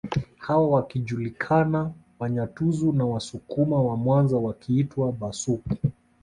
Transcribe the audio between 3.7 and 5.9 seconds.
wa Mwanza wakiitwa Bhasuku